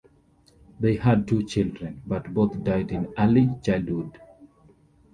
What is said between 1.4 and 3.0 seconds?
children, but both died